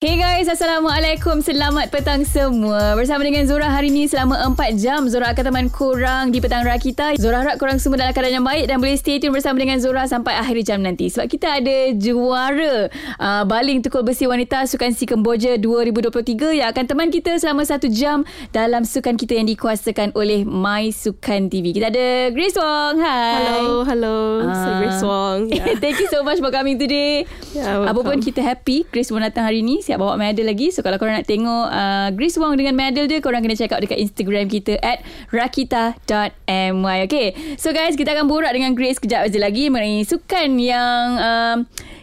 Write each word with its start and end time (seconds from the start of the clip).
Hey 0.00 0.16
guys, 0.16 0.48
Assalamualaikum. 0.48 1.44
Selamat 1.44 1.92
petang 1.92 2.24
semua. 2.24 2.96
Bersama 2.96 3.20
dengan 3.20 3.44
Zora 3.44 3.68
hari 3.68 3.92
ini 3.92 4.08
selama 4.08 4.32
4 4.48 4.72
jam. 4.74 5.04
Zora 5.04 5.28
akan 5.28 5.44
teman 5.44 5.66
korang 5.68 6.32
di 6.32 6.40
petang 6.40 6.64
Rakita. 6.64 7.20
Zora 7.20 7.44
harap 7.44 7.60
korang 7.60 7.76
semua 7.76 8.00
dalam 8.00 8.16
keadaan 8.16 8.40
yang 8.40 8.46
baik 8.48 8.64
dan 8.64 8.80
boleh 8.80 8.96
stay 8.96 9.20
tune 9.20 9.28
bersama 9.28 9.60
dengan 9.60 9.76
Zora 9.76 10.08
sampai 10.08 10.40
akhir 10.40 10.64
jam 10.64 10.80
nanti. 10.80 11.12
Sebab 11.12 11.28
kita 11.28 11.60
ada 11.60 11.92
juara 11.92 12.88
uh, 13.20 13.44
baling 13.44 13.84
tukul 13.84 14.00
besi 14.00 14.24
wanita 14.24 14.64
Sukan 14.64 14.96
Si 14.96 15.04
Kemboja 15.04 15.60
2023 15.60 16.64
yang 16.64 16.72
akan 16.72 16.84
teman 16.88 17.12
kita 17.12 17.36
selama 17.36 17.68
1 17.68 17.84
jam 17.92 18.24
dalam 18.56 18.88
sukan 18.88 19.20
kita 19.20 19.36
yang 19.36 19.52
dikuasakan 19.52 20.16
oleh 20.16 20.48
My 20.48 20.88
Sukan 20.88 21.52
TV. 21.52 21.76
Kita 21.76 21.92
ada 21.92 22.32
Grace 22.32 22.56
Wong. 22.56 23.04
Hai. 23.04 23.36
Hello, 23.52 23.84
hello. 23.84 24.16
Uh, 24.40 24.56
Saya 24.56 24.64
Ah. 24.64 24.78
Grace 24.80 25.04
Wong. 25.04 25.38
Yeah. 25.52 25.76
Thank 25.76 26.00
you 26.00 26.08
so 26.08 26.24
much 26.24 26.40
for 26.40 26.48
coming 26.48 26.80
today. 26.80 27.28
Yeah, 27.52 27.84
Apa 27.84 28.00
pun 28.00 28.16
welcome. 28.16 28.24
kita 28.24 28.40
happy 28.40 28.88
Grace 28.88 29.12
Wong 29.12 29.20
datang 29.20 29.44
hari 29.44 29.60
ni 29.60 29.84
Siap 29.90 29.98
bawa 29.98 30.14
medal 30.14 30.46
lagi. 30.46 30.70
So 30.70 30.86
kalau 30.86 31.02
korang 31.02 31.18
nak 31.18 31.26
tengok 31.26 31.66
uh, 31.66 32.14
Grace 32.14 32.38
Wong 32.38 32.54
dengan 32.54 32.78
medal 32.78 33.10
dia 33.10 33.18
Korang 33.18 33.42
kena 33.42 33.58
check 33.58 33.74
out 33.74 33.82
dekat 33.82 33.98
Instagram 33.98 34.46
kita 34.46 34.78
At 34.78 35.02
rakita.my 35.34 37.10
Okay. 37.10 37.34
So 37.58 37.74
guys 37.74 37.98
kita 37.98 38.14
akan 38.14 38.30
borak 38.30 38.54
dengan 38.54 38.78
Grace 38.78 39.02
Kejap 39.02 39.26
aja 39.26 39.38
lagi 39.42 39.66
Mengenai 39.66 40.06
sukan 40.06 40.62
yang 40.62 41.06
um, 41.18 41.56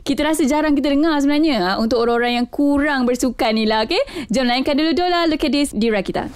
Kita 0.03 0.27
rasa 0.27 0.43
jarang 0.43 0.75
kita 0.75 0.91
dengar 0.91 1.15
sebenarnya 1.23 1.63
uh, 1.63 1.75
Untuk 1.79 2.03
orang-orang 2.03 2.43
yang 2.43 2.47
kurang 2.51 3.07
bersukan 3.07 3.55
ni 3.55 3.63
lah. 3.63 3.87
Okay. 3.87 4.03
Jom 4.35 4.51
lainkan 4.51 4.75
dulu 4.75 4.91
Dola 4.91 5.23
Look 5.31 5.47
at 5.47 5.55
this 5.55 5.71
di 5.71 5.87
Rakita 5.87 6.27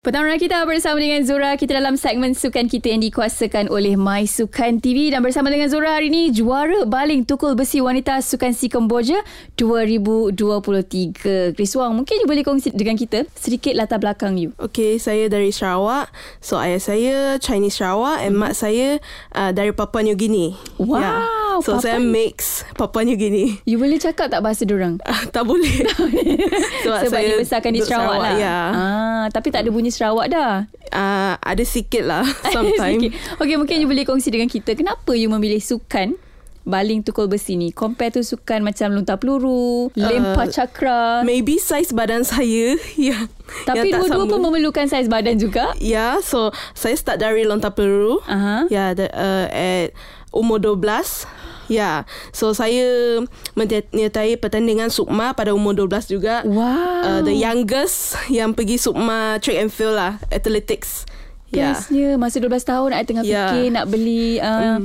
Pertama 0.00 0.32
kita 0.40 0.64
bersama 0.64 0.96
dengan 0.96 1.20
Zora 1.28 1.60
Kita 1.60 1.76
dalam 1.76 1.92
segmen 1.92 2.32
sukan 2.32 2.72
kita 2.72 2.88
yang 2.88 3.04
dikuasakan 3.04 3.68
oleh 3.68 4.00
My 4.00 4.24
Sukan 4.24 4.80
TV 4.80 5.12
Dan 5.12 5.20
bersama 5.20 5.52
dengan 5.52 5.68
Zora 5.68 5.92
hari 6.00 6.08
ini 6.08 6.32
Juara 6.32 6.88
baling 6.88 7.28
tukul 7.28 7.52
besi 7.52 7.84
wanita 7.84 8.16
Sukan 8.24 8.56
Si 8.56 8.72
Kemboja 8.72 9.20
2023 9.60 11.52
Chris 11.52 11.76
Wong 11.76 12.00
mungkin 12.00 12.16
you 12.16 12.24
boleh 12.24 12.40
kongsi 12.40 12.72
dengan 12.72 12.96
kita 12.96 13.28
Sedikit 13.36 13.76
latar 13.76 14.00
belakang 14.00 14.40
you 14.40 14.56
Okay, 14.56 14.96
saya 14.96 15.28
dari 15.28 15.52
Sarawak. 15.52 16.08
So, 16.40 16.56
ayah 16.56 16.80
saya 16.80 17.36
Chinese 17.36 17.76
Sarawak 17.76 18.24
and 18.24 18.40
mak 18.40 18.56
saya 18.56 19.04
uh, 19.36 19.52
dari 19.52 19.76
Papua 19.76 20.00
New 20.00 20.16
Guinea. 20.16 20.56
Wow, 20.80 21.60
So, 21.60 21.76
Papua 21.76 21.84
saya 21.84 21.98
mix 22.00 22.64
Papua 22.72 23.04
New 23.04 23.20
Guinea. 23.20 23.60
You 23.68 23.76
boleh 23.76 24.00
cakap 24.00 24.32
tak 24.32 24.40
bahasa 24.40 24.64
dorang? 24.64 24.96
Uh, 25.04 25.22
tak 25.34 25.44
boleh. 25.44 25.84
Sebab, 26.88 26.98
Sebab 27.04 27.20
dibesarkan 27.20 27.70
di 27.76 27.80
duduk 27.84 27.92
Sarawak, 27.92 28.16
lah 28.16 28.32
Ya. 28.40 28.56
ah, 28.72 29.24
Tapi 29.28 29.52
tak 29.52 29.66
ada 29.66 29.70
bunyi 29.74 29.89
Sarawak 29.90 30.26
dah 30.30 30.54
Uh, 30.90 31.38
ada 31.38 31.62
sikit 31.62 32.02
lah 32.02 32.26
sometimes. 32.54 33.14
Okay 33.38 33.54
mungkin 33.54 33.78
you 33.78 33.86
boleh 33.86 34.02
kongsi 34.02 34.34
dengan 34.34 34.50
kita 34.50 34.74
Kenapa 34.74 35.14
you 35.14 35.30
memilih 35.30 35.62
sukan 35.62 36.18
Baling 36.66 37.06
tukul 37.06 37.30
besi 37.30 37.54
ni 37.54 37.70
Compare 37.70 38.18
tu 38.18 38.26
sukan 38.26 38.66
macam 38.66 38.98
Lontar 38.98 39.22
peluru 39.22 39.94
Lempar 39.94 40.50
cakra 40.50 41.22
Maybe 41.22 41.62
size 41.62 41.94
badan 41.94 42.26
saya. 42.26 42.74
Ya. 42.98 43.22
Tapi 43.70 43.94
yang 43.94 44.02
dua-dua 44.02 44.26
pun 44.26 44.42
memerlukan 44.42 44.90
saiz 44.90 45.06
badan 45.06 45.38
juga 45.38 45.70
Ya, 45.78 46.18
so 46.26 46.50
saya 46.74 46.98
start 46.98 47.22
dari 47.22 47.46
lontar 47.46 47.70
peluru. 47.70 48.18
Aha. 48.26 48.66
Ya, 48.66 48.90
the, 48.90 49.06
uh, 49.14 49.46
at 49.46 49.94
umur 50.34 50.58
12. 50.58 51.26
Ya, 51.70 52.02
so 52.34 52.50
saya 52.50 53.22
menyertai 53.54 54.34
pertandingan 54.36 54.90
Sukma 54.90 55.32
pada 55.32 55.54
umur 55.54 55.72
12 55.72 56.10
juga. 56.10 56.42
Wow 56.42 56.82
Uh, 57.00 57.24
the 57.24 57.32
youngest 57.32 58.18
yang 58.28 58.52
pergi 58.52 58.76
Sukma 58.76 59.40
track 59.40 59.56
and 59.56 59.70
field 59.70 59.96
lah, 59.96 60.20
athletics. 60.28 61.08
Ya. 61.50 61.74
Bestnya 61.74 62.14
Masa 62.14 62.38
12 62.38 62.62
tahun 62.62 62.90
I 62.94 63.02
tengah 63.02 63.26
Ya. 63.26 63.50
fikir 63.50 63.74
Nak 63.74 63.90
beli 63.90 64.38
uh, 64.38 64.78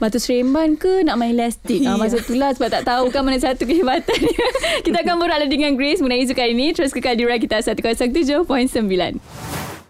Batu 0.00 0.16
seremban 0.16 0.72
ke 0.80 1.04
Nak 1.04 1.20
main 1.20 1.36
elastik 1.36 1.84
uh, 1.84 1.92
Ya. 1.92 2.00
Masa 2.00 2.24
tu 2.24 2.32
lah 2.32 2.48
Sebab 2.56 2.72
tak 2.72 2.88
tahu 2.88 3.12
kan 3.12 3.20
Mana 3.20 3.36
satu 3.36 3.68
kehebatan 3.68 4.16
Kita 4.88 5.04
akan 5.04 5.20
lagi 5.20 5.52
dengan 5.52 5.76
Grace 5.76 6.00
Mengenai 6.00 6.24
sukan 6.24 6.48
ini 6.48 6.72
Terus 6.72 6.96
kekal 6.96 7.12
di 7.12 7.28
Rakita 7.28 7.60
107.9 7.60 8.40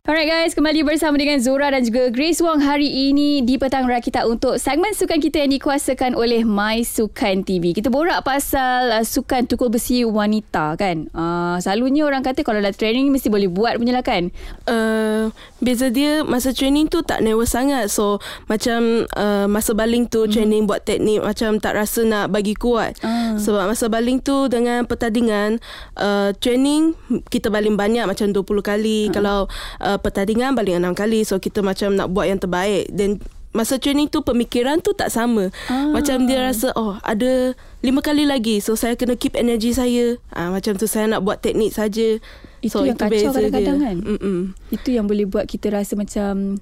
Alright 0.09 0.25
guys, 0.25 0.57
kembali 0.57 0.89
bersama 0.89 1.21
dengan 1.21 1.37
Zora 1.37 1.69
dan 1.69 1.85
juga 1.85 2.09
Grace 2.09 2.41
Wong 2.41 2.65
hari 2.65 2.89
ini 3.13 3.45
di 3.45 3.61
Petang 3.61 3.85
Rakita 3.85 4.25
untuk 4.25 4.57
segmen 4.57 4.97
sukan 4.97 5.21
kita 5.21 5.45
yang 5.45 5.53
dikuasakan 5.53 6.17
oleh 6.17 6.49
My 6.49 6.81
Sukan 6.81 7.45
TV. 7.45 7.77
Kita 7.77 7.93
borak 7.93 8.25
pasal 8.25 8.89
uh, 8.89 9.05
sukan 9.05 9.45
tukul 9.45 9.69
besi 9.69 10.09
wanita 10.09 10.81
kan. 10.81 11.13
Uh, 11.13 11.61
selalunya 11.61 12.09
orang 12.09 12.25
kata 12.25 12.41
kalau 12.41 12.57
dah 12.57 12.73
training 12.73 13.13
mesti 13.13 13.29
boleh 13.29 13.53
buat 13.53 13.77
punya 13.77 13.93
lah 13.93 14.01
kan. 14.01 14.33
Uh, 14.65 15.29
beza 15.61 15.93
dia 15.93 16.25
masa 16.25 16.57
training 16.57 16.89
tu 16.89 17.05
tak 17.05 17.21
nervous 17.21 17.53
sangat. 17.53 17.93
So 17.93 18.17
macam 18.49 19.05
uh, 19.13 19.45
masa 19.45 19.77
baling 19.77 20.09
tu 20.09 20.25
training 20.25 20.65
buat 20.65 20.89
teknik 20.89 21.21
macam 21.21 21.61
tak 21.61 21.77
rasa 21.77 22.09
nak 22.09 22.33
bagi 22.33 22.57
kuat. 22.57 22.97
Ah. 23.05 23.37
Sebab 23.37 23.77
masa 23.77 23.93
baling 23.93 24.25
tu 24.25 24.49
dengan 24.49 24.89
pertandingan 24.89 25.61
uh, 26.01 26.33
training 26.41 26.97
kita 27.29 27.53
baling 27.53 27.77
banyak 27.77 28.09
macam 28.09 28.33
20 28.33 28.41
kali. 28.65 29.13
Kalau 29.13 29.53
uh, 29.85 29.98
pertandingan 29.99 30.55
baling 30.55 30.79
6 30.79 30.95
kali. 30.95 31.21
So 31.23 31.37
kita 31.37 31.61
macam 31.61 31.93
nak 31.93 32.09
buat 32.09 32.27
yang 32.27 32.39
terbaik. 32.39 32.89
Dan 32.89 33.19
masa 33.49 33.77
training 33.77 34.07
tu 34.07 34.21
pemikiran 34.21 34.79
tu 34.79 34.93
tak 34.93 35.09
sama. 35.09 35.51
Ah. 35.67 35.91
Macam 35.91 36.25
dia 36.25 36.45
rasa 36.45 36.71
oh 36.75 36.97
ada 37.01 37.53
lima 37.81 37.99
kali 37.99 38.25
lagi. 38.25 38.59
So 38.59 38.75
saya 38.75 38.95
kena 38.95 39.15
keep 39.15 39.35
energy 39.35 39.73
saya. 39.73 40.17
Ah 40.31 40.49
macam 40.49 40.75
tu 40.75 40.87
saya 40.87 41.07
nak 41.07 41.23
buat 41.23 41.39
teknik 41.39 41.73
saja. 41.73 42.21
Itu 42.59 42.75
so 42.75 42.85
yang 42.85 42.99
kacau 42.99 43.31
beza 43.31 43.35
kadang-kadang 43.35 43.77
dia. 43.79 43.87
kan? 43.87 43.97
Mm-mm. 44.03 44.39
Itu 44.69 44.91
yang 44.91 45.07
boleh 45.07 45.27
buat 45.27 45.45
kita 45.45 45.71
rasa 45.71 45.95
macam 45.95 46.59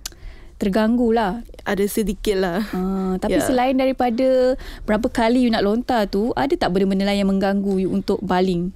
terganggu 0.56 1.12
lah. 1.12 1.44
Ada 1.66 1.84
sedikit 1.84 2.36
lah. 2.38 2.64
Uh, 2.70 3.18
tapi 3.18 3.36
Ya. 3.36 3.44
selain 3.44 3.74
daripada 3.74 4.54
berapa 4.84 5.10
kali 5.10 5.44
you 5.44 5.50
nak 5.50 5.66
lontar 5.66 6.06
tu, 6.06 6.30
ada 6.32 6.54
tak 6.54 6.70
benda-benda 6.70 7.04
lain 7.04 7.26
yang 7.26 7.30
mengganggu 7.30 7.76
you 7.76 7.90
untuk 7.90 8.22
baling? 8.22 8.72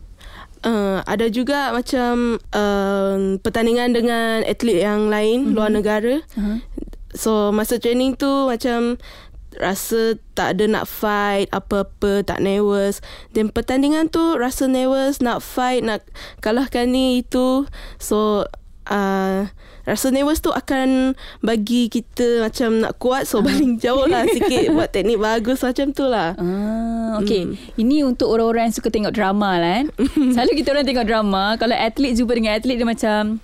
Uh, 0.60 1.00
ada 1.08 1.32
juga 1.32 1.72
macam 1.72 2.36
uh, 2.52 3.40
pertandingan 3.40 3.96
dengan 3.96 4.44
atlet 4.44 4.84
yang 4.84 5.08
lain 5.08 5.48
mm-hmm. 5.48 5.54
luar 5.56 5.70
negara. 5.72 6.20
Uh-huh. 6.36 6.60
So 7.16 7.32
masa 7.50 7.80
training 7.80 8.20
tu 8.20 8.28
macam 8.46 9.00
rasa 9.58 10.14
tak 10.38 10.54
ada 10.56 10.64
nak 10.70 10.86
fight 10.86 11.50
apa-apa 11.50 12.22
tak 12.22 12.38
nervous 12.38 13.02
dan 13.34 13.50
pertandingan 13.50 14.06
tu 14.06 14.38
rasa 14.38 14.70
nervous 14.70 15.18
nak 15.18 15.42
fight 15.42 15.82
nak 15.82 16.06
kalahkan 16.38 16.86
ni 16.86 17.26
itu 17.26 17.66
so 17.98 18.46
uh, 18.86 19.50
rasa 19.90 20.08
nervous 20.08 20.38
tu 20.38 20.50
akan 20.50 21.12
bagi 21.40 21.86
kita 21.86 22.40
macam 22.40 22.80
nak 22.80 22.94
kuat 22.96 23.24
so 23.24 23.40
baling 23.40 23.76
jauh 23.76 24.04
lah 24.04 24.22
sikit 24.30 24.70
buat 24.70 24.88
teknik 24.88 25.18
bagus 25.18 25.60
macam 25.60 25.90
tu 25.90 26.04
lah 26.04 26.32
Ah, 26.32 27.18
okay. 27.18 27.42
Hmm. 27.42 27.58
Ini 27.76 28.06
untuk 28.06 28.30
orang-orang 28.30 28.70
yang 28.70 28.76
suka 28.76 28.88
tengok 28.88 29.10
drama 29.10 29.56
lah 29.56 29.72
kan. 29.76 29.86
Selalu 30.32 30.52
kita 30.54 30.68
orang 30.70 30.86
tengok 30.86 31.02
drama, 31.04 31.42
kalau 31.56 31.74
atlet 31.74 32.14
jumpa 32.14 32.32
dengan 32.32 32.54
atlet 32.54 32.76
dia 32.76 32.86
macam 32.86 33.42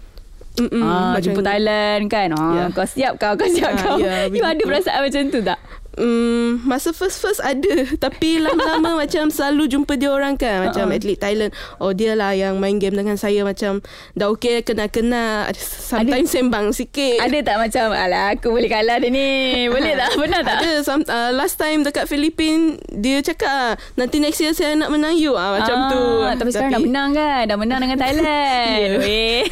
Mm-mm, 0.57 0.81
ah, 0.81 1.19
jumpa 1.19 1.43
Thailand 1.43 2.07
kan. 2.07 2.31
Ah, 2.33 2.53
Ya. 2.55 2.65
kau 2.71 2.87
siap 2.87 3.19
kau, 3.19 3.35
kau 3.35 3.45
siap 3.45 3.75
Ah, 3.75 3.77
kau. 3.77 3.97
ya, 3.99 4.25
you 4.33 4.41
ada 4.41 4.57
perasaan 4.59 5.03
macam 5.03 5.21
tu 5.29 5.41
tak? 5.43 5.59
Hmm, 5.97 6.61
masa 6.63 6.93
first-first 6.93 7.41
ada 7.41 7.89
Tapi 8.05 8.37
lama-lama 8.37 8.93
macam 9.03 9.33
selalu 9.33 9.65
jumpa 9.67 9.97
dia 9.97 10.13
orang 10.13 10.37
kan 10.37 10.69
Macam 10.69 10.93
Uh-uh. 10.93 10.97
atlet 11.01 11.17
Thailand 11.17 11.57
Oh 11.81 11.97
dia 11.97 12.13
lah 12.13 12.37
yang 12.37 12.61
main 12.61 12.77
game 12.77 12.93
dengan 12.93 13.17
saya 13.17 13.41
Macam 13.43 13.81
dah 14.13 14.29
okay 14.29 14.61
kenal-kenal 14.61 15.49
Sometimes 15.57 16.29
sembang 16.29 16.77
sikit 16.77 17.25
Ada 17.25 17.41
tak 17.41 17.57
macam 17.59 17.87
alah 17.91 18.37
aku 18.37 18.53
boleh 18.53 18.69
kalah 18.69 19.01
dia 19.01 19.09
ni. 19.09 19.29
Boleh 19.73 19.97
tak? 19.97 20.11
Pernah 20.15 20.41
tak? 20.45 20.57
Ada 20.61 20.71
some, 20.85 21.01
uh, 21.03 21.33
Last 21.33 21.57
time 21.57 21.81
dekat 21.81 22.05
Filipin 22.05 22.77
Dia 22.87 23.25
cakap 23.25 23.49
ah, 23.49 23.73
Nanti 23.97 24.21
next 24.21 24.37
year 24.39 24.53
saya 24.53 24.77
nak 24.77 24.93
menang 24.93 25.17
you 25.17 25.33
ah, 25.33 25.57
Macam 25.57 25.77
ah, 25.79 25.89
tu 25.89 26.03
Tapi 26.37 26.51
sekarang 26.53 26.77
dah 26.77 26.83
menang 26.85 27.11
kan 27.13 27.43
Dah 27.49 27.57
menang 27.57 27.81
dengan 27.81 27.97
Thailand 27.97 28.29
Ya. 28.77 29.01
Weh. 29.01 29.49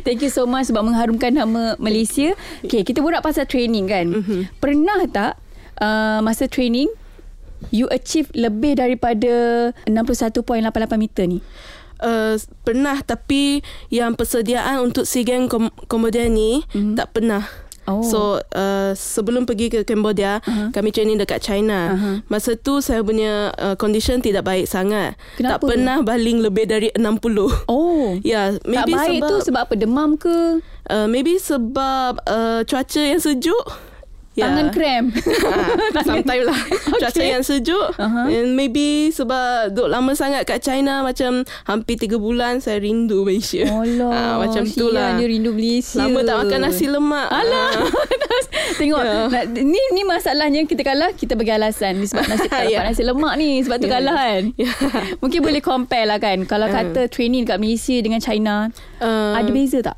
Thank 0.00 0.24
you 0.24 0.32
so 0.32 0.48
much 0.48 0.72
Sebab 0.72 0.80
mengharumkan 0.80 1.36
nama 1.36 1.76
Malaysia 1.76 2.32
Okay 2.64 2.80
kita 2.80 3.04
borak 3.04 3.20
pasal 3.20 3.44
training 3.44 3.84
kan 3.84 4.06
Mhm. 4.06 4.48
Pernah 4.56 5.04
tak 5.06 5.43
uh, 5.78 6.18
Masa 6.20 6.46
training 6.46 6.90
You 7.70 7.88
achieve 7.88 8.28
lebih 8.32 8.76
daripada 8.76 9.32
61.88 9.84 10.60
meter 10.94 11.24
ni 11.24 11.38
uh, 11.98 12.36
Pernah 12.60 13.00
tapi 13.00 13.64
Yang 13.88 14.10
persediaan 14.16 14.82
untuk 14.82 15.04
SEA 15.04 15.24
Games 15.24 15.48
Kom- 15.48 15.72
Cambodia 15.86 16.26
ni 16.26 16.60
Mhm. 16.70 16.94
Tak 16.94 17.08
pernah 17.12 17.44
Oh. 17.84 18.00
So 18.00 18.20
uh, 18.40 18.96
sebelum 18.96 19.44
pergi 19.44 19.68
ke 19.68 19.84
Cambodia 19.84 20.40
Uh-huh. 20.40 20.72
Kami 20.72 20.88
training 20.88 21.20
dekat 21.20 21.44
China 21.44 21.92
Uh-huh. 21.92 22.16
Masa 22.26 22.56
tu 22.56 22.80
saya 22.80 23.04
punya 23.04 23.52
uh, 23.54 23.76
condition 23.76 24.20
tidak 24.20 24.40
baik 24.42 24.64
sangat 24.64 25.20
Kenapa? 25.36 25.60
Tak 25.60 25.68
pernah 25.68 26.00
baling 26.00 26.40
lebih 26.40 26.64
dari 26.64 26.88
60 26.90 27.68
Oh 27.68 28.16
Ya, 28.24 28.56
yeah, 28.56 28.56
Tak 28.56 28.64
maybe 28.64 28.92
baik 28.96 29.20
sebab 29.20 29.28
tu 29.28 29.36
sebab 29.44 29.60
apa 29.62 29.74
Demam 29.76 30.16
ke 30.16 30.64
uh, 30.88 31.04
maybe 31.04 31.36
sebab 31.36 32.24
uh, 32.24 32.64
cuaca 32.64 33.02
yang 33.04 33.20
sejuk. 33.20 33.64
Yeah. 34.34 34.50
Tangan 34.50 34.66
krem. 34.70 35.04
Ah, 35.46 36.02
Sometimes 36.04 36.44
lah 36.44 36.58
Cuaca 36.92 37.22
yang 37.22 37.40
sejuk 37.40 37.94
Aha. 37.94 38.26
And 38.26 38.52
maybe 38.52 39.08
Sebab 39.08 39.70
Duduk 39.70 39.86
lama 39.86 40.10
sangat 40.12 40.42
kat 40.42 40.58
China 40.58 41.00
Macam 41.00 41.42
Hampir 41.62 41.94
3 41.96 42.18
bulan 42.18 42.58
Saya 42.58 42.78
rindu 42.78 43.22
Malaysia 43.22 43.62
Alah, 43.64 44.10
Ah, 44.10 44.34
Macam 44.42 44.66
tu 44.66 44.90
lah 44.90 45.14
Dia 45.14 45.30
rindu 45.30 45.50
Malaysia. 45.50 46.02
Lama 46.02 46.18
tak 46.20 46.36
makan 46.40 46.58
nasi 46.60 46.86
lemak 46.86 47.30
Alah. 47.30 47.70
Ah. 47.72 47.86
Tengok. 48.74 49.00
Ya. 49.00 49.30
Nak, 49.30 49.44
ni 49.54 49.78
ni 49.92 50.02
masalahnya 50.02 50.66
kita 50.66 50.82
kalah 50.82 51.14
kita 51.14 51.34
bagi 51.34 51.54
alasan 51.54 52.02
Ni 52.02 52.10
sebab 52.10 52.26
nasi 52.26 52.46
tak 52.50 52.66
dapat 52.66 52.74
Ya. 52.74 52.82
nasi 52.82 53.02
lemak 53.02 53.34
ni 53.36 53.62
sebab 53.62 53.76
tu 53.78 53.86
Ya. 53.86 53.92
kalah 53.94 54.18
kan. 54.18 54.42
Ya. 54.56 54.70
Mungkin 55.22 55.40
boleh 55.40 55.62
compare 55.62 56.06
lah 56.06 56.18
kan. 56.18 56.42
Kalau 56.42 56.66
Ah. 56.66 56.82
kata 56.82 57.06
training 57.06 57.44
kat 57.44 57.56
Malaysia 57.56 57.94
dengan 57.96 58.18
China 58.18 58.66
Ah, 58.98 59.38
ada 59.38 59.46
beza 59.48 59.78
tak? 59.78 59.94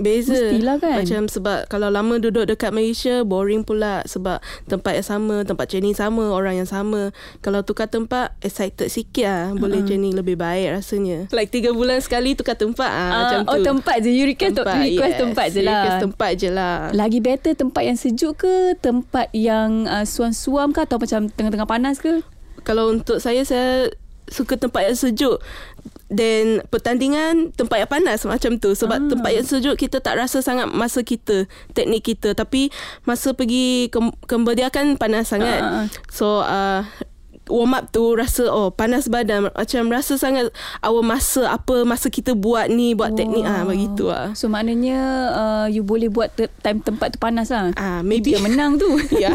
Beza. 0.00 0.32
Mestilah 0.32 0.76
kan? 0.80 1.04
Macam 1.04 1.22
sebab 1.28 1.68
Kalau 1.68 1.92
lama 1.92 2.16
duduk 2.16 2.48
dekat 2.48 2.72
Malaysia 2.72 3.20
Boring 3.20 3.62
pula 3.62 4.00
Sebab 4.04 4.40
tempat 4.64 4.96
yang 4.96 5.06
sama 5.06 5.36
Tempat 5.44 5.68
training 5.68 5.92
sama 5.92 6.32
Orang 6.32 6.56
yang 6.56 6.64
sama. 6.64 7.12
Kalau 7.38 7.60
tukar 7.60 7.86
tempat 7.86 8.32
Excited 8.40 8.88
sikit 8.88 9.28
lah 9.28 9.46
Boleh 9.52 9.84
Uh-uh. 9.84 9.88
training 9.88 10.16
lebih 10.16 10.34
baik 10.34 10.80
rasanya. 10.80 11.28
Like 11.30 11.52
3 11.52 11.70
bulan 11.70 12.00
sekali 12.00 12.32
Tukar 12.32 12.56
tempat 12.56 12.88
ah, 12.88 13.08
Ah, 13.10 13.18
Macam 13.20 13.38
oh 13.46 13.56
tu. 13.60 13.64
tempat 13.66 13.96
je. 14.00 14.10
You 14.10 14.24
request, 14.24 14.56
tempat, 14.56 14.76
request 14.80 15.14
yes. 15.14 15.20
tempat 15.20 15.46
je 15.46 15.60
lah. 15.60 15.72
Request 15.76 15.96
tempat 16.02 16.30
je 16.34 16.48
lah. 16.48 16.74
Lagi 16.90 17.18
better 17.20 17.52
tempat 17.52 17.82
yang 17.84 17.98
sejuk 18.00 18.32
ke? 18.40 18.54
Tempat 18.78 19.28
yang 19.36 19.84
uh, 19.84 20.04
suam-suam 20.04 20.72
ke? 20.72 20.80
Atau 20.82 20.96
macam 20.96 21.28
tengah-tengah 21.28 21.68
panas 21.68 22.00
ke? 22.00 22.24
Kalau 22.64 22.88
untuk 22.88 23.20
saya 23.20 23.44
Saya 23.44 23.92
suka 24.30 24.54
tempat 24.54 24.86
yang 24.86 24.96
sejuk 24.96 25.42
Then 26.10 26.66
pertandingan 26.66 27.54
tempat 27.54 27.78
yang 27.78 27.90
panas 27.90 28.22
macam 28.24 28.58
tu. 28.58 28.74
Sebab 28.74 28.98
Ah. 28.98 29.08
tempat 29.08 29.30
yang 29.30 29.46
sejuk 29.46 29.78
kita 29.78 29.98
tak 29.98 30.18
rasa 30.18 30.42
sangat 30.42 30.66
masa 30.66 31.00
kita 31.00 31.46
teknik 31.70 32.02
kita. 32.04 32.34
Tapi 32.34 32.68
masa 33.02 33.30
pergi 33.30 33.86
kem- 33.88 34.18
Cambodia 34.24 34.68
kan 34.68 34.94
panas 34.94 35.30
sangat. 35.30 35.60
Ah, 35.60 35.70
ah, 35.72 35.80
ah. 35.80 35.86
so 36.08 36.26
uh, 36.40 36.82
warm 37.46 37.74
up 37.74 37.90
tu 37.90 38.14
rasa 38.14 38.46
oh 38.46 38.70
panas 38.70 39.06
badan. 39.06 39.48
Macam 39.48 39.86
rasa 39.86 40.14
sangat 40.14 40.50
awal 40.80 41.02
masa 41.02 41.46
apa 41.48 41.82
masa 41.82 42.06
kita 42.06 42.30
buat 42.32 42.66
ni 42.66 42.90
buat 42.92 43.14
teknik 43.14 43.42
ah 43.42 43.62
begitu 43.64 44.06
ah. 44.06 44.34
So 44.34 44.46
maknanya 44.46 44.98
uh, 45.30 45.66
You 45.66 45.82
boleh 45.82 46.06
buat 46.06 46.30
te- 46.32 46.50
Time 46.60 46.78
tempat 46.78 47.14
tu 47.14 47.18
panas 47.18 47.50
lah 47.50 47.70
ah 47.74 48.02
maybe. 48.02 48.34
Dia 48.34 48.42
menang 48.42 48.76
tu. 48.76 48.86
Ya. 49.16 49.30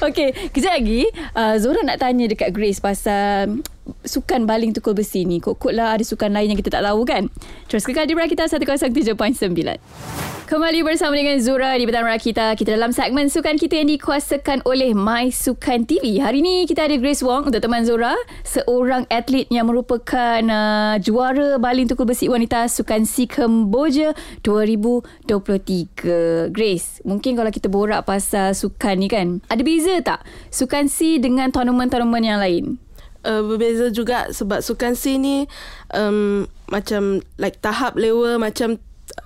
Okay 0.00 0.32
Kejap 0.50 0.76
lagi. 0.76 1.08
Uh, 1.32 1.56
Zora 1.56 1.80
nak 1.80 1.98
tanya 1.98 2.24
dekat 2.24 2.50
Grace 2.50 2.80
Pasal 2.80 3.64
Sukan 4.04 4.48
baling 4.48 4.72
tukul 4.72 4.96
besi 4.96 5.28
ni 5.28 5.40
Kok-kok 5.40 5.72
lah 5.76 5.96
ada 5.96 6.04
sukan 6.04 6.32
lain 6.32 6.52
yang 6.52 6.60
kita 6.60 6.72
tak 6.72 6.84
tahu 6.84 7.04
kan 7.04 7.28
Terus 7.68 7.84
kekal 7.84 8.08
di 8.08 8.16
Rakita 8.16 8.48
107.9 8.48 10.32
Kembali 10.44 10.84
bersama 10.84 11.16
dengan 11.16 11.40
Zura 11.40 11.72
di 11.72 11.88
Petang 11.88 12.04
Rakita. 12.04 12.52
Kita 12.52 12.76
dalam 12.76 12.92
segmen 12.92 13.32
sukan 13.32 13.56
kita 13.56 13.80
yang 13.80 13.88
dikuasakan 13.88 14.60
oleh 14.68 14.92
My 14.92 15.32
Sukan 15.32 15.88
TV. 15.88 16.20
Hari 16.20 16.44
ini 16.44 16.68
kita 16.68 16.84
ada 16.84 17.00
Grace 17.00 17.24
Wong 17.24 17.48
untuk 17.48 17.64
teman 17.64 17.88
Zura. 17.88 18.12
Seorang 18.44 19.08
atlet 19.08 19.48
yang 19.48 19.72
merupakan 19.72 20.44
uh, 20.44 21.00
juara 21.00 21.56
baling 21.56 21.88
tukul 21.88 22.04
besi 22.04 22.28
wanita 22.28 22.68
Sukan 22.68 23.08
Si 23.08 23.24
Kemboja 23.24 24.12
2023. 24.44 26.52
Grace, 26.52 27.00
mungkin 27.08 27.40
kalau 27.40 27.48
kita 27.48 27.72
borak 27.72 28.04
pasal 28.04 28.52
sukan 28.52 29.00
ni 29.00 29.08
kan, 29.08 29.40
ada 29.48 29.64
beza 29.64 29.96
tak 30.04 30.28
Sukan 30.52 30.92
Si 30.92 31.16
dengan 31.24 31.56
tournament-tournament 31.56 32.20
yang 32.20 32.44
lain? 32.44 32.83
Uh, 33.24 33.42
berbeza 33.42 33.88
juga 33.88 34.30
sebab 34.30 34.60
sukan 34.60 34.92
C 34.92 35.16
ni 35.16 35.48
um, 35.90 36.44
macam 36.66 37.18
like 37.36 37.58
tahap 37.58 37.94
level 37.94 38.36
macam 38.36 38.76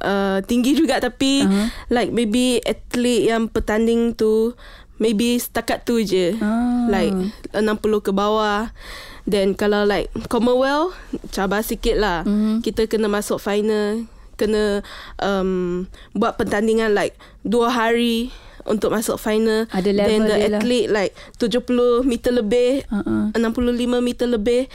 uh, 0.00 0.38
tinggi 0.42 0.74
juga 0.74 0.98
tapi 0.98 1.42
Uh-huh. 1.42 1.54
uh-huh. 1.54 1.68
like 1.88 2.10
maybe 2.10 2.58
atlet 2.62 3.26
yang 3.26 3.46
pertanding 3.46 4.10
tu 4.12 4.54
maybe 4.96 5.38
setakat 5.38 5.82
tu 5.82 6.00
je 6.00 6.34
Ah. 6.36 6.86
like 6.88 7.14
60 7.52 7.62
ke 8.00 8.10
bawah 8.10 8.74
then 9.24 9.52
kalau 9.52 9.84
like 9.84 10.10
Commonwealth 10.26 10.96
cabar 11.30 11.62
sikit 11.62 11.94
lah 11.94 12.24
Mhm. 12.24 12.64
kita 12.64 12.86
kena 12.86 13.06
masuk 13.06 13.38
final 13.38 14.08
kena 14.34 14.82
um, 15.18 15.86
buat 16.12 16.34
pertandingan 16.34 16.90
like 16.90 17.14
dua 17.42 17.70
hari 17.70 18.30
untuk 18.68 18.88
masuk 18.88 19.16
final 19.16 19.64
Ada 19.68 19.90
level 19.90 20.06
then 20.06 20.20
the 20.22 20.36
dia 20.36 20.48
lah. 20.48 20.60
athlete 20.60 20.88
like 20.88 21.12
70 21.36 22.04
meter 22.04 22.30
lebih 22.30 22.84
Uh-uh. 22.86 23.32
65 23.32 23.64
meter 23.98 24.26
lebih 24.26 24.68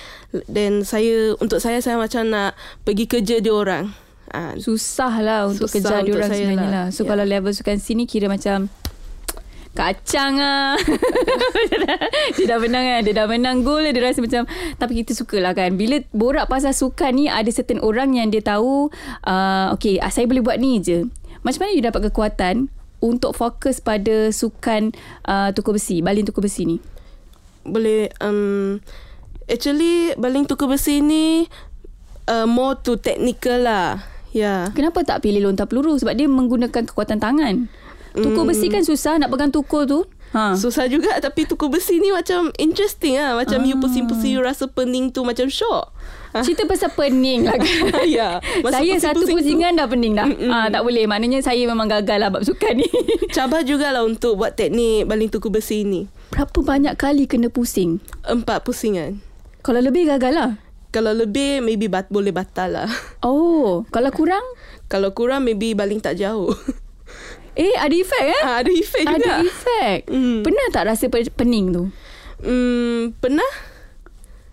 then 0.45 0.81
saya 0.81 1.38
untuk 1.38 1.57
saya 1.57 1.78
saya 1.78 1.95
macam 1.95 2.25
nak 2.25 2.54
pergi 2.81 3.06
kerja 3.06 3.38
dia 3.38 3.50
orang 3.50 3.94
ah 4.28 4.54
Susah 4.56 5.13
lah 5.19 5.45
untuk 5.45 5.69
Susah 5.69 6.01
kejar 6.01 6.01
diorang 6.04 6.28
saya 6.28 6.42
sebenarnya 6.44 6.68
lah. 6.68 6.86
lah. 6.86 6.86
So 6.90 7.06
Ya. 7.06 7.07
kalau 7.07 7.24
level 7.24 7.51
sukan 7.51 7.78
sini 7.78 8.04
kira 8.04 8.25
macam 8.25 8.66
kacang 9.78 10.38
ah. 10.38 10.74
dia 12.36 12.46
dah 12.48 12.57
menang 12.57 12.84
kan. 12.84 13.01
Dia 13.04 13.13
dah 13.16 13.28
menang 13.28 13.62
gol 13.62 13.86
dia 13.86 14.01
rasa 14.01 14.22
macam 14.22 14.46
tapi 14.75 14.94
kita 14.96 15.13
sukalah 15.13 15.54
kan. 15.54 15.74
Bila 15.74 16.01
borak 16.12 16.46
pasal 16.46 16.72
sukan 16.72 17.12
ni 17.12 17.25
ada 17.25 17.50
certain 17.50 17.78
orang 17.80 18.13
yang 18.13 18.30
dia 18.30 18.42
tahu 18.42 18.89
uh, 19.24 19.68
okay 19.69 19.98
ah, 19.98 20.10
saya 20.10 20.25
boleh 20.25 20.42
buat 20.42 20.57
ni 20.57 20.78
je. 20.78 21.06
Macam 21.42 21.60
mana 21.62 21.72
you 21.72 21.84
dapat 21.84 22.07
kekuatan 22.07 22.69
untuk 23.03 23.35
fokus 23.35 23.83
pada 23.83 24.31
sukan 24.31 24.95
uh, 25.27 25.51
tukul 25.51 25.75
besi, 25.75 26.00
baling 26.00 26.23
tukul 26.23 26.47
besi 26.47 26.63
ni? 26.63 26.77
boleh 27.63 28.11
um, 28.19 28.79
actually 29.47 30.11
baling 30.19 30.44
tukar 30.44 30.67
besi 30.67 31.00
ni 31.00 31.47
uh, 32.27 32.47
more 32.47 32.79
to 32.83 33.00
technical 33.00 33.63
lah 33.63 34.03
ya 34.35 34.39
yeah. 34.39 34.61
Kenapa 34.75 35.05
tak 35.07 35.23
pilih 35.23 35.47
lontar 35.47 35.69
peluru? 35.69 35.95
Sebab 35.95 36.13
dia 36.17 36.25
menggunakan 36.25 36.89
kekuatan 36.89 37.21
tangan. 37.21 37.69
Tukul 38.13 38.50
besi 38.50 38.69
kan 38.69 38.81
susah 38.85 39.17
nak 39.17 39.29
pegang 39.29 39.53
tukul 39.53 39.85
tu. 39.85 40.05
Ha. 40.33 40.57
Susah 40.57 40.89
juga 40.89 41.13
tapi 41.21 41.45
tukar 41.45 41.69
besi 41.69 42.01
ni 42.01 42.09
macam 42.09 42.50
interesting 42.57 43.15
lah. 43.15 43.38
Macam 43.38 43.62
Ah. 43.62 43.68
you 43.69 43.77
pusing-pusing 43.77 44.33
you 44.33 44.41
rasa 44.41 44.65
pening 44.65 45.13
tu 45.13 45.21
macam 45.21 45.45
shock. 45.45 45.94
Cerita 46.33 46.65
pasal 46.65 46.89
pening 46.89 47.45
lah 47.45 47.53
kan. 47.53 48.01
ya. 48.09 48.41
Masa 48.65 48.81
saya 48.81 48.97
satu 48.97 49.21
pusing-pusing 49.21 49.62
tu, 49.62 49.62
pusingan 49.62 49.77
dah 49.77 49.85
pening 49.85 50.13
dah. 50.18 50.25
Ah, 50.50 50.68
tak 50.74 50.81
boleh. 50.81 51.06
Maknanya 51.06 51.45
saya 51.45 51.62
memang 51.63 51.85
gagal 51.85 52.18
lah 52.18 52.33
bab 52.33 52.41
sukan 52.41 52.81
ni. 52.81 52.89
Cabar 53.38 53.62
jugalah 53.62 54.01
untuk 54.01 54.41
buat 54.41 54.57
teknik 54.57 55.06
baling 55.06 55.30
tukar 55.30 55.53
besi 55.53 55.85
ni. 55.85 56.09
Berapa 56.33 56.65
banyak 56.65 56.97
kali 56.97 57.29
kena 57.29 57.53
pusing? 57.53 58.01
Empat 58.25 58.65
pusingan. 58.65 59.21
Kalau 59.62 59.77
lebih 59.79 60.09
gagal 60.09 60.33
lah. 60.33 60.51
Kalau 60.89 61.09
lebih 61.09 61.62
maybe 61.62 61.89
bat, 61.89 62.09
boleh 62.09 62.29
batal 62.29 62.69
lah. 62.69 62.89
Oh, 63.21 63.81
kalau 63.89 64.09
kurang? 64.09 64.45
Kalau 64.89 65.13
kurang 65.13 65.45
maybe 65.45 65.74
baling 65.74 65.97
tak 65.97 66.18
jauh. 66.18 66.53
Eh, 67.53 67.75
ada 67.77 67.94
efek 67.94 68.23
eh? 68.23 68.41
ah, 68.41 68.55
ada 68.65 68.71
efek 68.73 69.01
juga. 69.05 69.17
Ada 69.17 69.31
efek. 69.45 70.00
Hmm. 70.09 70.41
Pernah 70.41 70.65
tak 70.73 70.83
rasa 70.89 71.05
pe- 71.09 71.33
pening 71.33 71.69
tu? 71.69 71.83
Hmm, 72.41 73.13
pernah? 73.21 73.51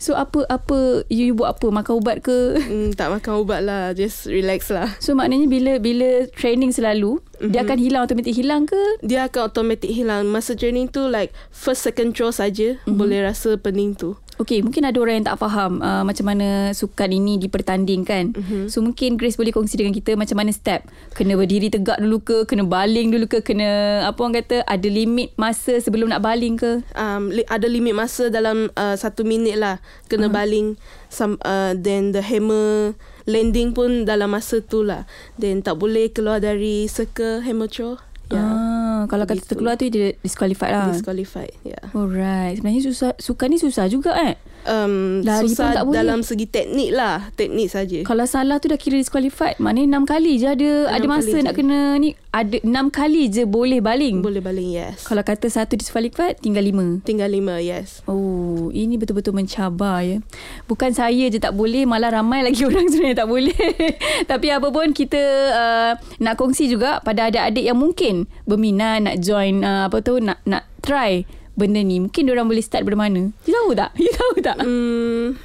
So 0.01 0.17
apa 0.17 0.49
apa 0.49 1.05
you, 1.13 1.29
you 1.29 1.35
buat 1.37 1.61
apa 1.61 1.69
makan 1.69 2.01
ubat 2.01 2.25
ke? 2.25 2.57
Hmm, 2.57 2.97
tak 2.97 3.13
makan 3.13 3.45
ubat 3.45 3.61
lah. 3.61 3.93
Just 3.93 4.25
relax 4.25 4.73
lah. 4.73 4.97
So 4.97 5.13
maknanya 5.13 5.45
bila 5.45 5.77
bila 5.77 6.25
training 6.33 6.73
selalu 6.73 7.21
mm-hmm. 7.21 7.53
dia 7.53 7.61
akan 7.69 7.77
hilang 7.77 8.01
automatik 8.09 8.33
hilang 8.33 8.65
ke? 8.65 8.81
Dia 9.05 9.29
akan 9.29 9.53
automatic 9.53 9.93
hilang. 9.93 10.33
Masa 10.33 10.57
training 10.57 10.89
tu 10.89 11.05
like 11.05 11.37
first 11.53 11.85
second 11.85 12.17
throw 12.17 12.33
saja 12.33 12.81
mm-hmm. 12.81 12.97
boleh 12.97 13.21
rasa 13.21 13.61
pening 13.61 13.93
tu. 13.93 14.17
Okey, 14.41 14.65
mungkin 14.65 14.89
ada 14.89 14.97
orang 14.97 15.21
yang 15.21 15.29
tak 15.29 15.37
faham 15.37 15.85
uh, 15.85 16.01
macam 16.01 16.33
mana 16.33 16.73
sukan 16.73 17.13
ini 17.13 17.37
dipertandingkan. 17.37 18.33
Mm-hmm. 18.33 18.63
So 18.73 18.81
mungkin 18.81 19.21
Grace 19.21 19.37
boleh 19.37 19.53
kongsi 19.53 19.77
dengan 19.77 19.93
kita 19.93 20.17
macam 20.17 20.41
mana 20.41 20.49
step. 20.49 20.89
Kena 21.13 21.37
berdiri 21.37 21.69
tegak 21.69 22.01
dulu 22.01 22.25
ke, 22.25 22.37
kena 22.49 22.65
baling 22.65 23.13
dulu 23.13 23.29
ke, 23.29 23.45
kena 23.45 24.01
apa 24.09 24.17
orang 24.17 24.41
kata 24.41 24.65
ada 24.65 24.89
limit 24.89 25.37
masa 25.37 25.77
sebelum 25.77 26.09
nak 26.09 26.25
baling 26.25 26.57
ke? 26.57 26.81
Um, 26.97 27.29
li- 27.29 27.45
ada 27.53 27.69
limit 27.69 27.93
masa 27.93 28.33
dalam 28.33 28.73
uh, 28.81 28.97
satu 28.97 29.29
minit 29.29 29.61
lah 29.61 29.77
kena 30.09 30.33
uh-huh. 30.33 30.41
baling. 30.41 30.81
Some, 31.13 31.37
uh, 31.45 31.77
then 31.77 32.17
the 32.17 32.25
hammer 32.25 32.97
landing 33.29 33.77
pun 33.77 34.09
dalam 34.09 34.33
masa 34.33 34.65
tu 34.65 34.81
lah. 34.81 35.05
Then 35.37 35.61
tak 35.61 35.77
boleh 35.77 36.17
keluar 36.17 36.41
dari 36.41 36.89
circle 36.89 37.45
hammer 37.45 37.69
throw. 37.69 38.01
Ya. 38.31 38.41
Yeah. 38.41 38.47
Ah, 38.47 38.60
kalau 39.07 39.25
kata 39.25 39.41
terkeluar 39.47 39.79
tu 39.79 39.87
dia 39.89 40.13
disqualified 40.21 40.73
lah. 40.75 40.91
Disqualified. 40.93 41.55
Ya. 41.63 41.79
Yeah. 41.79 41.85
Alright. 41.95 42.61
Sebenarnya 42.61 42.83
susah 42.91 43.11
sukan 43.17 43.49
ni 43.53 43.59
susah 43.63 43.87
juga 43.87 44.19
eh. 44.19 44.35
Um, 44.69 45.25
Lari 45.25 45.49
susah 45.49 45.73
tak 45.73 45.85
boleh. 45.89 45.97
dalam 46.05 46.21
segi 46.21 46.45
teknik 46.45 46.91
lah. 46.93 47.33
Teknik 47.33 47.69
saja. 47.73 47.99
Kalau 48.05 48.25
salah 48.29 48.61
tu 48.61 48.69
dah 48.69 48.77
kira 48.77 49.01
disqualified. 49.01 49.57
Maknanya 49.57 49.97
enam 49.97 50.05
kali 50.05 50.37
je 50.37 50.49
ada 50.53 50.71
ada 50.93 51.07
masa 51.09 51.37
nak 51.41 51.57
je. 51.57 51.65
kena 51.65 51.97
ni 51.97 52.13
ada 52.31 52.57
enam 52.63 52.93
kali 52.93 53.27
je 53.33 53.49
boleh 53.49 53.81
baling. 53.81 54.21
Boleh 54.21 54.45
baling, 54.45 54.71
yes. 54.71 55.03
Kalau 55.09 55.25
kata 55.25 55.51
satu 55.51 55.75
disqualified 55.75 56.39
tinggal 56.39 56.63
lima. 56.63 57.01
Tinggal 57.03 57.33
lima, 57.33 57.59
yes. 57.59 58.05
Oh, 58.07 58.71
ini 58.71 59.01
betul-betul 59.01 59.35
mencabar 59.35 60.05
ya. 60.05 60.23
Bukan 60.69 60.95
saya 60.95 61.27
je 61.27 61.43
tak 61.43 61.57
boleh, 61.57 61.89
malah 61.89 62.15
ramai 62.15 62.45
lagi 62.47 62.63
orang 62.69 62.87
sebenarnya 62.87 63.27
tak 63.27 63.29
boleh. 63.29 63.67
Tapi 64.31 64.47
apa 64.53 64.69
pun 64.71 64.93
kita 64.95 65.23
uh, 65.51 65.93
nak 66.23 66.39
kongsi 66.39 66.71
juga 66.71 67.03
pada 67.03 67.33
adik-adik 67.33 67.65
yang 67.67 67.79
mungkin 67.81 68.31
berminat 68.47 69.03
nak 69.03 69.17
join 69.25 69.65
uh, 69.65 69.91
apa 69.91 69.99
tu 70.05 70.23
nak 70.23 70.39
nak 70.47 70.69
try 70.85 71.27
benda 71.61 71.85
ni. 71.85 72.01
Mungkin 72.01 72.33
orang 72.33 72.49
boleh 72.49 72.65
start 72.65 72.89
dari 72.89 72.97
mana? 72.97 73.29
You 73.45 73.53
tahu 73.53 73.77
tak? 73.77 73.93
You 74.03 74.13
tahu 74.17 74.35
tak? 74.41 74.57
Hmm, 74.65 75.37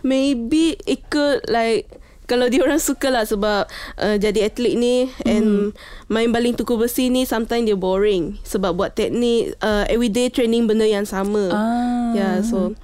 maybe 0.00 0.80
ikut 0.88 1.52
like 1.52 1.86
kalau 2.28 2.48
dia 2.52 2.60
orang 2.60 2.78
suka 2.78 3.08
lah 3.08 3.24
sebab 3.24 3.64
uh, 3.96 4.16
jadi 4.20 4.52
atlet 4.52 4.76
ni 4.76 5.08
and 5.24 5.72
main 6.12 6.28
baling 6.28 6.52
tuku 6.52 6.76
besi 6.76 7.08
ni 7.08 7.24
sometimes 7.24 7.64
dia 7.64 7.74
boring 7.76 8.36
sebab 8.44 8.76
buat 8.76 8.92
teknik 8.92 9.56
uh, 9.64 9.88
everyday 9.88 10.28
training 10.28 10.68
benda 10.68 10.84
yang 10.84 11.08
sama. 11.08 11.48
Ah. 11.48 12.12
Ya, 12.12 12.20
yeah, 12.20 12.34
so 12.44 12.76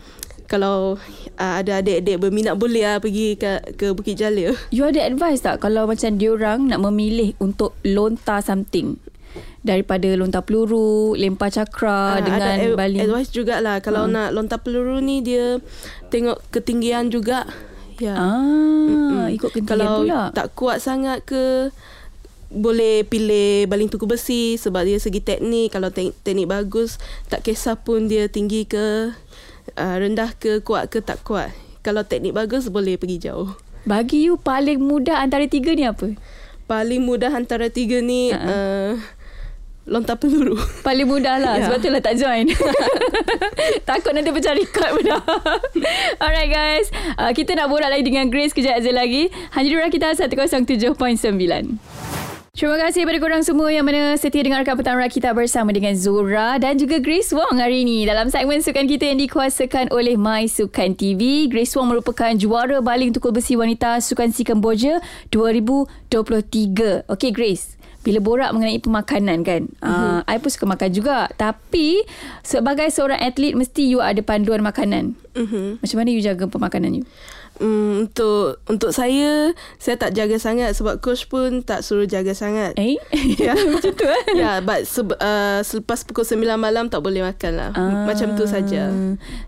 kalau 0.49 0.97
uh, 1.37 1.55
ada 1.61 1.85
adik-adik 1.85 2.21
berminat 2.21 2.57
boleh 2.57 2.85
lah 2.85 3.01
pergi 3.01 3.37
ke, 3.37 3.77
ke 3.77 3.93
Bukit 3.93 4.17
Jalil. 4.17 4.57
You 4.73 4.89
ada 4.89 5.05
advice 5.05 5.45
tak 5.45 5.61
kalau 5.61 5.85
macam 5.85 6.17
diorang 6.17 6.73
nak 6.73 6.81
memilih 6.81 7.37
untuk 7.37 7.77
lontar 7.85 8.41
something? 8.41 8.97
Daripada 9.65 10.05
lontar 10.13 10.45
peluru, 10.45 11.17
lempar 11.17 11.49
cakra 11.49 12.15
Ah, 12.15 12.21
dengan 12.21 12.53
ada 12.53 12.61
ad- 12.63 12.77
baling. 12.77 13.01
advice 13.03 13.33
jugalah 13.33 13.81
kalau 13.81 14.05
nak 14.05 14.31
lontar 14.31 14.61
peluru 14.61 15.01
ni 15.01 15.19
dia 15.19 15.57
tengok 16.07 16.37
ketinggian 16.51 17.09
juga. 17.09 17.49
Ya. 17.97 18.13
Ah, 18.13 19.27
ikut 19.27 19.49
ketinggian 19.49 19.73
Kalau 19.81 20.05
pula. 20.05 20.29
tak 20.31 20.53
kuat 20.53 20.79
sangat 20.79 21.25
ke 21.25 21.73
boleh 22.47 23.03
pilih 23.03 23.65
baling 23.65 23.89
tuku 23.89 24.05
besi 24.05 24.55
sebab 24.55 24.85
dia 24.85 24.95
segi 24.97 25.19
teknik 25.19 25.73
kalau 25.73 25.89
te- 25.89 26.15
teknik 26.21 26.47
bagus 26.47 27.01
tak 27.27 27.43
kisah 27.43 27.75
pun 27.75 28.07
dia 28.07 28.29
tinggi 28.29 28.63
ke 28.63 29.11
uh, 29.75 29.97
rendah 29.97 30.31
ke 30.33 30.61
kuat 30.61 30.87
ke 30.87 31.01
tak 31.01 31.19
kuat 31.23 31.51
kalau 31.81 32.05
teknik 32.05 32.31
bagus 32.31 32.69
boleh 32.69 32.95
pergi 32.95 33.27
jauh 33.27 33.51
Bagi 33.83 34.23
you 34.23 34.39
paling 34.39 34.79
mudah 34.79 35.19
antara 35.19 35.45
tiga 35.45 35.73
ni 35.73 35.83
apa? 35.83 36.15
paling 36.65 37.03
mudah 37.03 37.29
antara 37.29 37.67
tiga 37.69 37.99
ni 37.99 38.31
uh-uh. 38.31 38.39
uh, 38.39 38.93
lontar 39.85 40.17
peluru. 40.17 40.57
Paling 40.81 41.09
mudah 41.09 41.37
lah 41.41 41.55
Ya. 41.61 41.69
Sebab 41.69 41.79
tu 41.81 41.89
lah 41.93 42.03
tak 42.03 42.17
join. 42.17 42.49
Takut 43.89 44.13
nanti 44.17 44.33
pecah 44.33 44.57
record 44.57 44.91
pun 45.01 45.05
dah 45.07 45.23
Alright 46.23 46.51
guys. 46.51 46.89
Uh, 47.21 47.31
Kita 47.31 47.55
nak 47.55 47.69
borak 47.69 47.93
lagi 47.93 48.05
dengan 48.05 48.29
Grace 48.33 48.57
Kejap 48.57 48.81
aja 48.81 48.91
lagi. 48.91 49.29
Hanya 49.55 49.69
di 49.69 49.77
Rakita 49.77 50.17
107.9 50.17 50.97
Terima 52.55 52.79
kasih 52.79 53.03
kepada 53.03 53.19
korang 53.19 53.43
semua 53.43 53.67
yang 53.75 53.83
mana 53.83 54.15
setia 54.15 54.47
dengarkan 54.47 54.79
Petang 54.79 54.95
Rakita 54.95 55.35
bersama 55.35 55.75
dengan 55.75 55.91
Zora 55.99 56.55
dan 56.55 56.79
juga 56.79 57.03
Grace 57.03 57.35
Wong 57.35 57.59
hari 57.59 57.83
ini. 57.83 58.07
Dalam 58.07 58.31
segmen 58.31 58.63
sukan 58.63 58.87
kita 58.87 59.11
yang 59.11 59.19
dikuasakan 59.19 59.91
oleh 59.91 60.15
My 60.15 60.47
Sukan 60.47 60.95
TV, 60.95 61.51
Grace 61.51 61.75
Wong 61.75 61.91
merupakan 61.91 62.31
juara 62.39 62.79
baling 62.79 63.11
tukul 63.11 63.35
besi 63.35 63.59
wanita 63.59 63.99
Sukan 63.99 64.31
Si 64.31 64.47
Kemboja 64.47 65.03
2023. 65.35 67.11
Okay 67.11 67.35
Grace, 67.35 67.75
bila 68.05 68.21
borak 68.21 68.53
mengenai 68.53 68.79
pemakanan 68.85 69.41
kan, 69.43 69.67
mm-hmm. 69.67 70.21
uh, 70.21 70.21
I 70.29 70.37
pun 70.37 70.53
suka 70.53 70.69
makan 70.69 70.93
juga. 70.93 71.33
Tapi 71.35 72.05
sebagai 72.45 72.87
seorang 72.93 73.19
atlet 73.19 73.57
mesti 73.57 73.89
you 73.89 74.05
ada 74.05 74.21
panduan 74.21 74.61
makanan. 74.61 75.17
mm-hmm. 75.33 75.81
Macam 75.81 75.97
mana 75.97 76.09
you 76.13 76.21
jaga 76.21 76.45
pemakanan 76.45 77.01
you? 77.01 77.05
Hmm, 77.55 78.11
untuk 78.11 78.59
untuk 78.67 78.91
saya 78.91 79.55
saya 79.79 79.95
tak 79.95 80.11
jaga 80.11 80.43
sangat 80.43 80.75
sebab 80.75 80.99
coach 80.99 81.31
pun 81.31 81.63
tak 81.63 81.87
suruh 81.87 82.07
jaga 82.07 82.35
sangat. 82.35 82.75
Eh? 82.75 82.99
Ya. 83.39 83.55
Macam 83.75 83.95
tu 83.95 84.07
eh? 84.07 84.23
Ya, 84.35 84.43
yeah, 84.43 84.57
but 84.59 84.87
se- 84.91 85.07
uh, 85.07 85.63
selepas 85.63 86.03
pukul 86.03 86.27
9 86.27 86.43
malam 86.59 86.91
tak 86.91 86.99
boleh 86.99 87.23
makan 87.23 87.53
lah. 87.55 87.71
Ah. 87.79 88.11
Macam 88.11 88.35
tu 88.35 88.51
saja. 88.51 88.91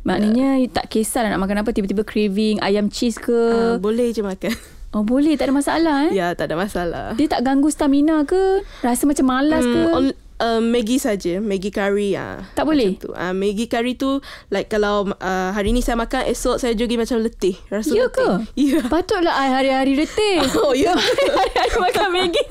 Maknanya 0.07 0.63
you 0.63 0.71
tak 0.71 0.87
kisah 0.87 1.27
nak 1.27 1.43
makan 1.43 1.67
apa 1.67 1.75
Tiba-tiba 1.75 2.07
craving 2.07 2.63
Ayam 2.63 2.89
cheese 2.89 3.19
ke 3.19 3.35
Uh, 3.35 3.77
boleh 3.83 4.15
je 4.15 4.23
makan. 4.23 4.55
Oh 4.97 5.05
boleh 5.05 5.37
Tak 5.37 5.53
ada 5.53 5.55
masalah 5.55 5.97
eh 6.09 6.13
ya, 6.17 6.33
tak 6.33 6.49
ada 6.49 6.57
masalah. 6.57 7.13
Dia 7.15 7.29
tak 7.29 7.45
ganggu 7.45 7.69
stamina 7.69 8.25
ke 8.25 8.65
Rasa 8.81 9.05
macam 9.05 9.29
malas 9.29 9.61
ke 9.61 9.81
on, 9.93 10.09
uh, 10.41 10.61
Maggi 10.65 10.97
saja, 10.97 11.37
Maggi 11.37 11.69
curry 11.69 12.17
ah. 12.17 12.41
Tak 12.57 12.65
boleh? 12.65 12.97
Macam 12.97 13.05
tu. 13.05 13.11
Ah, 13.13 13.37
Maggi 13.37 13.69
curry 13.69 13.93
tu 13.95 14.25
like 14.49 14.73
kalau 14.73 15.13
uh, 15.13 15.51
hari 15.53 15.77
ni 15.77 15.85
saya 15.85 16.01
makan 16.01 16.25
esok 16.25 16.57
saya 16.57 16.73
jogi 16.73 16.97
macam 16.97 17.21
letih. 17.21 17.61
Rasa 17.69 17.93
Ya 17.93 18.09
letih. 18.09 18.17
ke? 18.17 18.29
Ya. 18.73 18.81
Patutlah 18.89 19.37
I 19.37 19.53
hari-hari 19.53 20.01
letih 20.01 20.41
Oh, 20.65 20.73
ya. 20.73 20.97
Hari-hari 21.37 21.77
makan 21.77 22.09
Maggi 22.11 22.45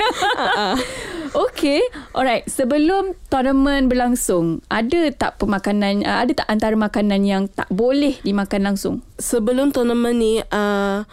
Okay 1.36 1.84
Alright 2.14 2.48
Sebelum 2.48 3.12
tournament 3.28 3.92
berlangsung 3.92 4.64
Ada 4.72 5.12
tak 5.12 5.36
pemakanan 5.36 6.00
uh, 6.06 6.24
Ada 6.24 6.46
tak 6.46 6.48
antara 6.48 6.80
makanan 6.80 7.28
yang 7.28 7.52
Tak 7.52 7.68
boleh 7.68 8.16
dimakan 8.24 8.72
langsung 8.72 8.96
Sebelum 9.20 9.76
tournament 9.76 10.16
ni 10.16 10.40
uh, 10.40 11.04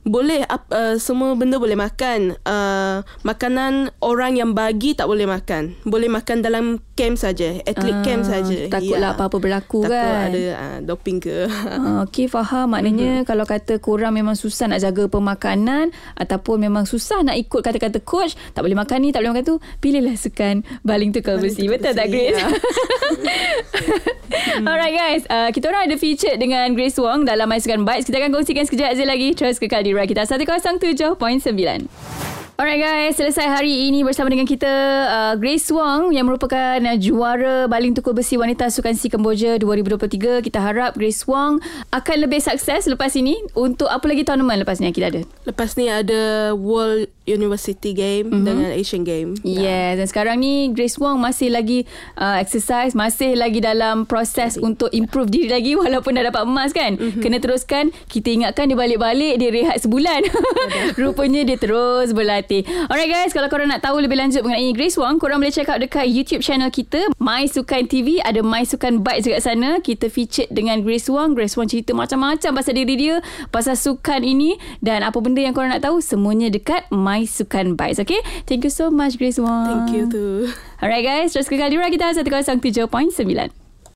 boleh 0.00 0.48
uh, 0.48 0.96
semua 0.96 1.36
benda 1.36 1.60
boleh 1.60 1.76
makan. 1.76 2.40
Uh, 2.42 3.04
makanan 3.20 3.92
orang 4.00 4.40
yang 4.40 4.56
bagi 4.56 4.96
tak 4.96 5.06
boleh 5.06 5.28
makan. 5.28 5.76
Boleh 5.84 6.08
makan 6.08 6.40
dalam 6.40 6.80
camp 6.96 7.16
saja, 7.16 7.60
atlet 7.64 7.96
Ah, 7.96 8.04
camp 8.04 8.22
saja. 8.24 8.68
takutlah 8.68 9.16
apa-apa 9.16 9.36
berlaku 9.40 9.84
Takut 9.84 9.96
kan. 9.96 10.28
ada 10.28 10.42
uh, 10.56 10.78
doping 10.84 11.20
ke. 11.20 11.48
Ah, 11.48 12.04
okay 12.04 12.28
faham 12.28 12.72
Maknanya 12.72 13.20
mm-hmm. 13.20 13.28
kalau 13.28 13.44
kata 13.48 13.80
korang 13.80 14.12
memang 14.12 14.36
susah 14.36 14.68
nak 14.68 14.84
jaga 14.84 15.08
pemakanan 15.08 15.92
Ataupun 16.14 16.60
memang 16.60 16.84
susah 16.84 17.24
nak 17.24 17.36
ikut 17.40 17.60
kata-kata 17.60 17.98
coach 18.04 18.36
Tak 18.52 18.60
boleh 18.60 18.76
makan 18.76 18.98
ni, 19.00 19.08
tak 19.10 19.24
boleh 19.24 19.32
makan 19.32 19.44
tu 19.44 19.56
Pilihlah 19.80 20.16
sukan 20.16 20.62
baling 20.84 21.10
tukar 21.10 21.40
Baling 21.40 21.52
besi 21.52 21.64
tukar 21.64 21.80
Betul 21.80 21.92
tak 21.96 22.06
besi, 22.08 22.20
Grace? 22.20 22.36
ya. 22.36 22.48
Alright 24.68 24.94
guys 24.94 25.22
uh, 25.26 25.48
Kita 25.50 25.70
orang 25.70 25.90
ada 25.90 25.96
featured 25.96 26.36
dengan 26.36 26.70
Grace 26.72 26.96
Wong 26.96 27.24
Dalam 27.24 27.48
My 27.48 27.58
Sukan 27.58 27.82
Bites 27.82 28.06
Kita 28.06 28.20
akan 28.20 28.30
kongsikan 28.30 28.64
sekejap 28.66 28.88
aja 28.92 29.04
lagi 29.04 29.32
Terus 29.32 29.56
kekal 29.58 29.82
di 29.82 29.92
Rakita 30.00 30.24
107.9 30.24 31.84
Alright 32.60 32.76
guys, 32.76 33.16
selesai 33.16 33.48
hari 33.48 33.88
ini 33.88 34.04
bersama 34.04 34.28
dengan 34.28 34.44
kita 34.44 34.68
uh, 35.08 35.34
Grace 35.40 35.72
Wong 35.72 36.12
yang 36.12 36.28
merupakan 36.28 36.76
uh, 36.76 36.98
juara 37.00 37.64
baling 37.64 37.96
tukul 37.96 38.12
besi 38.12 38.36
wanita 38.36 38.68
Sukan 38.68 38.92
Si 38.92 39.08
Kemboja 39.08 39.56
2023. 39.56 40.44
Kita 40.44 40.60
harap 40.60 40.92
Grace 40.92 41.24
Wong 41.24 41.56
akan 41.88 42.16
lebih 42.20 42.44
sukses 42.44 42.84
lepas 42.84 43.16
ini 43.16 43.40
untuk 43.56 43.88
apa 43.88 44.04
lagi 44.04 44.28
tournament 44.28 44.60
lepas 44.60 44.76
ni 44.76 44.92
yang 44.92 44.96
kita 45.00 45.08
ada. 45.08 45.22
Lepas 45.48 45.80
ni 45.80 45.88
ada 45.88 46.52
World 46.52 47.08
University 47.24 47.96
Game 47.96 48.28
mm-hmm. 48.28 48.44
dengan 48.44 48.70
Asian 48.76 49.08
Game. 49.08 49.40
Yes, 49.40 49.96
dan 49.96 50.06
sekarang 50.12 50.44
ni 50.44 50.68
Grace 50.76 51.00
Wong 51.00 51.16
masih 51.16 51.48
lagi 51.48 51.88
uh, 52.20 52.36
exercise, 52.44 52.92
masih 52.92 53.40
lagi 53.40 53.64
dalam 53.64 54.04
proses 54.04 54.60
untuk 54.60 54.92
improve 54.92 55.32
diri 55.32 55.48
lagi 55.48 55.72
walaupun 55.80 56.12
dah 56.12 56.28
dapat 56.28 56.44
emas 56.44 56.76
kan. 56.76 57.00
Mm-hmm. 57.00 57.24
Kena 57.24 57.40
teruskan, 57.40 57.88
kita 58.12 58.28
ingatkan 58.36 58.68
dia 58.68 58.76
balik-balik, 58.76 59.40
dia 59.40 59.48
rehat 59.48 59.80
sebulan. 59.80 60.28
Rupanya 61.00 61.40
dia 61.48 61.56
terus 61.56 62.12
berlatih. 62.12 62.49
Alright 62.90 63.06
guys, 63.06 63.30
kalau 63.30 63.46
korang 63.46 63.70
nak 63.70 63.86
tahu 63.86 64.02
lebih 64.02 64.18
lanjut 64.18 64.42
mengenai 64.42 64.74
Grace 64.74 64.98
Wong, 64.98 65.22
korang 65.22 65.38
boleh 65.38 65.54
check 65.54 65.70
out 65.70 65.78
dekat 65.78 66.10
YouTube 66.10 66.42
channel 66.42 66.66
kita, 66.66 67.06
My 67.22 67.46
Sukan 67.46 67.86
TV, 67.86 68.18
ada 68.18 68.42
My 68.42 68.66
Sukan 68.66 69.06
Bites 69.06 69.30
dekat 69.30 69.42
sana. 69.46 69.78
Kita 69.78 70.10
featured 70.10 70.50
dengan 70.50 70.82
Grace 70.82 71.06
Wong. 71.06 71.38
Grace 71.38 71.54
Wong 71.54 71.70
cerita 71.70 71.94
macam-macam 71.94 72.50
pasal 72.58 72.74
diri 72.74 72.98
dia, 72.98 73.22
pasal 73.54 73.78
sukan 73.78 74.26
ini 74.26 74.58
dan 74.82 75.06
apa 75.06 75.22
benda 75.22 75.38
yang 75.38 75.54
korang 75.54 75.70
nak 75.70 75.86
tahu, 75.86 76.02
semuanya 76.02 76.50
dekat 76.50 76.90
My 76.90 77.22
Sukan 77.22 77.78
Bites. 77.78 78.02
Okay? 78.02 78.18
Thank 78.50 78.66
you 78.66 78.72
so 78.74 78.90
much 78.90 79.14
Grace 79.14 79.38
Wong. 79.38 79.70
Thank 79.70 79.94
you 79.94 80.10
tu. 80.10 80.50
Alright 80.82 81.06
guys, 81.06 81.30
terus 81.30 81.46
kekal 81.46 81.70
di 81.70 81.78
Rakita 81.78 82.18
107.9. 82.18 83.59